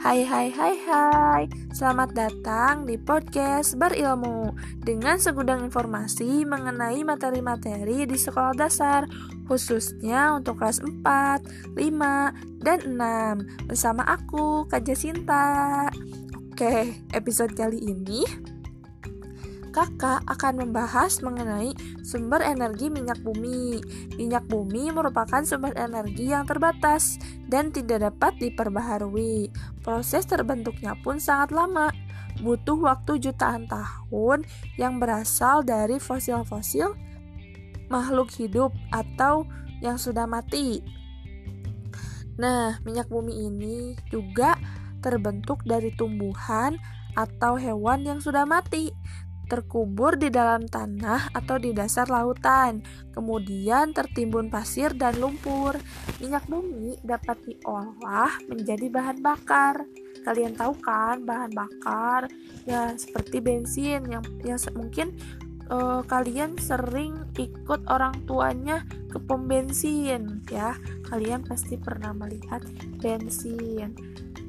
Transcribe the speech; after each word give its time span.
Hai 0.00 0.24
hai 0.24 0.48
hai 0.48 0.76
hai. 0.88 1.44
Selamat 1.76 2.16
datang 2.16 2.88
di 2.88 2.96
podcast 2.96 3.76
berilmu 3.76 4.56
Dengan 4.80 5.20
segudang 5.20 5.68
informasi 5.68 6.48
mengenai 6.48 7.04
materi-materi 7.04 8.08
di 8.08 8.16
sekolah 8.16 8.56
dasar 8.56 9.04
Khususnya 9.44 10.32
untuk 10.32 10.56
kelas 10.56 10.80
4, 10.80 11.76
5, 11.76 12.64
dan 12.64 12.80
6 12.96 13.68
Bersama 13.68 14.08
aku, 14.08 14.64
Kak 14.72 14.88
Jasinta 14.88 15.92
Oke, 16.48 17.04
episode 17.12 17.52
kali 17.52 17.84
ini 17.84 18.24
kakak 19.70 20.20
akan 20.26 20.66
membahas 20.66 21.22
mengenai 21.22 21.72
sumber 22.02 22.42
energi 22.42 22.90
minyak 22.90 23.18
bumi. 23.22 23.78
Minyak 24.18 24.46
bumi 24.50 24.90
merupakan 24.90 25.42
sumber 25.46 25.72
energi 25.78 26.30
yang 26.34 26.44
terbatas 26.44 27.16
dan 27.46 27.70
tidak 27.70 28.10
dapat 28.10 28.36
diperbaharui. 28.42 29.50
Proses 29.80 30.26
terbentuknya 30.26 30.98
pun 31.00 31.22
sangat 31.22 31.54
lama, 31.54 31.94
butuh 32.42 32.76
waktu 32.78 33.22
jutaan 33.22 33.70
tahun 33.70 34.44
yang 34.76 34.98
berasal 34.98 35.62
dari 35.62 36.02
fosil-fosil 36.02 36.92
makhluk 37.90 38.30
hidup 38.38 38.70
atau 38.94 39.46
yang 39.82 39.98
sudah 39.98 40.26
mati. 40.28 40.82
Nah, 42.38 42.78
minyak 42.86 43.10
bumi 43.10 43.50
ini 43.50 43.98
juga 44.08 44.56
terbentuk 45.04 45.64
dari 45.66 45.92
tumbuhan 45.96 46.78
atau 47.18 47.58
hewan 47.58 48.06
yang 48.06 48.22
sudah 48.22 48.46
mati 48.46 48.94
terkubur 49.50 50.14
di 50.14 50.30
dalam 50.30 50.70
tanah 50.70 51.34
atau 51.34 51.58
di 51.58 51.74
dasar 51.74 52.06
lautan, 52.06 52.86
kemudian 53.10 53.90
tertimbun 53.90 54.46
pasir 54.46 54.94
dan 54.94 55.18
lumpur. 55.18 55.74
Minyak 56.22 56.46
bumi 56.46 57.02
dapat 57.02 57.42
diolah 57.42 58.30
menjadi 58.46 58.86
bahan 58.86 59.18
bakar. 59.18 59.82
Kalian 60.22 60.54
tahu 60.54 60.78
kan 60.78 61.26
bahan 61.26 61.50
bakar 61.50 62.30
ya 62.68 62.94
seperti 62.94 63.42
bensin 63.42 64.06
yang 64.06 64.22
yang 64.44 64.60
mungkin 64.76 65.16
uh, 65.72 66.04
kalian 66.04 66.54
sering 66.60 67.16
ikut 67.40 67.82
orang 67.88 68.12
tuanya 68.28 68.84
ke 69.08 69.18
pom 69.18 69.50
bensin 69.50 70.44
ya. 70.52 70.78
Kalian 71.08 71.42
pasti 71.42 71.74
pernah 71.74 72.14
melihat 72.14 72.62
bensin. 73.02 73.96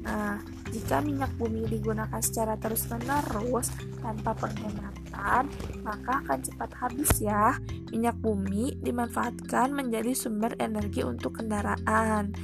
Nah, 0.02 0.42
jika 0.74 0.98
minyak 0.98 1.30
bumi 1.38 1.68
digunakan 1.70 2.18
secara 2.18 2.58
terus-menerus 2.58 3.70
tanpa 4.02 4.34
penghematan, 4.34 5.46
maka 5.86 6.12
akan 6.26 6.38
cepat 6.42 6.70
habis 6.80 7.12
ya. 7.22 7.54
Minyak 7.94 8.18
bumi 8.18 8.82
dimanfaatkan 8.82 9.70
menjadi 9.70 10.10
sumber 10.16 10.58
energi 10.58 11.06
untuk 11.06 11.38
kendaraan. 11.38 12.34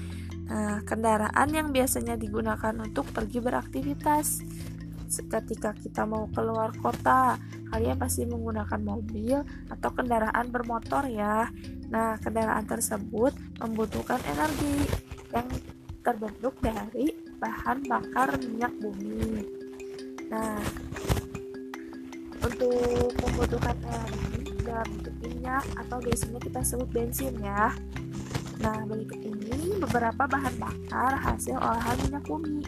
Nah, 0.49 0.81
kendaraan 0.87 1.49
yang 1.51 1.75
biasanya 1.75 2.15
digunakan 2.15 2.73
untuk 2.79 3.11
pergi 3.11 3.43
beraktivitas. 3.43 4.45
Ketika 5.09 5.73
kita 5.73 6.05
mau 6.05 6.29
keluar 6.29 6.71
kota, 6.79 7.41
kalian 7.73 7.97
pasti 7.97 8.29
menggunakan 8.29 8.81
mobil 8.81 9.41
atau 9.73 9.91
kendaraan 9.93 10.53
bermotor 10.53 11.09
ya. 11.09 11.49
Nah, 11.89 12.21
kendaraan 12.21 12.69
tersebut 12.69 13.33
membutuhkan 13.61 14.21
energi 14.29 14.85
yang 15.33 15.49
terbentuk 16.05 16.57
dari 16.61 17.28
bahan 17.39 17.79
bakar 17.87 18.35
minyak 18.43 18.75
bumi. 18.83 19.47
Nah, 20.29 20.61
untuk 22.43 23.15
membutuhkan 23.19 23.77
energi 23.83 24.59
dalam 24.63 24.87
bentuk 24.99 25.15
minyak 25.23 25.65
atau 25.79 25.99
biasanya 26.03 26.41
kita 26.43 26.61
sebut 26.63 26.89
bensin 26.91 27.35
ya. 27.39 27.73
Nah, 28.59 28.83
berikut 28.91 29.23
ini 29.23 29.79
beberapa 29.79 30.27
bahan 30.27 30.55
bakar 30.59 31.15
hasil 31.23 31.55
olahan 31.55 31.97
minyak 32.07 32.25
bumi. 32.27 32.63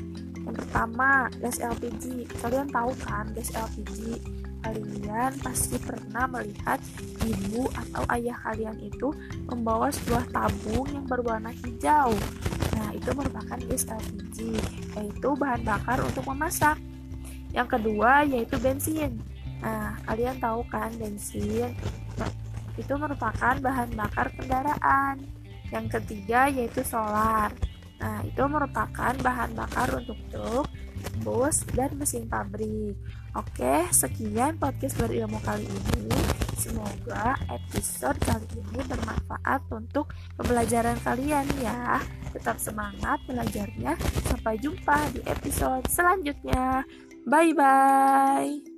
Yang 0.47 0.55
pertama, 0.65 1.29
gas 1.43 1.59
LPG. 1.59 2.31
Kalian 2.41 2.71
tahu 2.71 2.91
kan 3.03 3.27
gas 3.35 3.51
LPG? 3.53 4.23
Kalian 4.61 5.33
pasti 5.41 5.81
pernah 5.81 6.29
melihat 6.29 6.79
ibu 7.25 7.65
atau 7.73 8.05
ayah 8.13 8.37
kalian 8.45 8.77
itu 8.79 9.09
membawa 9.49 9.89
sebuah 9.89 10.29
tabung 10.31 10.85
yang 10.93 11.09
berwarna 11.09 11.49
hijau 11.65 12.13
itu 12.95 13.11
merupakan 13.15 13.59
LPG, 13.59 14.37
yaitu 14.97 15.29
bahan 15.37 15.63
bakar 15.63 15.99
untuk 16.03 16.25
memasak. 16.31 16.77
Yang 17.51 17.79
kedua 17.79 18.23
yaitu 18.27 18.57
bensin. 18.63 19.19
Nah, 19.61 19.99
kalian 20.09 20.41
tahu 20.41 20.65
kan 20.73 20.89
bensin 20.97 21.75
itu 22.79 22.93
merupakan 22.97 23.55
bahan 23.61 23.93
bakar 23.93 24.33
kendaraan. 24.33 25.21
Yang 25.69 26.01
ketiga 26.01 26.49
yaitu 26.49 26.81
solar. 26.87 27.53
Nah, 28.01 28.25
itu 28.25 28.43
merupakan 28.49 29.13
bahan 29.21 29.53
bakar 29.53 29.93
untuk 29.93 30.17
truk, 30.33 30.67
bus, 31.21 31.69
dan 31.77 31.93
mesin 32.01 32.25
pabrik. 32.25 32.97
Oke, 33.37 33.85
sekian 33.93 34.57
podcast 34.57 34.97
berilmu 34.97 35.37
kali 35.45 35.69
ini. 35.69 36.40
Semoga 36.61 37.41
episode 37.49 38.21
kali 38.21 38.45
ini 38.61 38.85
bermanfaat 38.85 39.65
untuk 39.73 40.13
pembelajaran 40.37 41.01
kalian 41.01 41.49
ya. 41.65 42.05
Tetap 42.37 42.61
semangat 42.61 43.17
belajarnya. 43.25 43.97
Sampai 44.29 44.61
jumpa 44.61 45.09
di 45.17 45.25
episode 45.25 45.89
selanjutnya. 45.89 46.85
Bye 47.25 47.57
bye. 47.57 48.70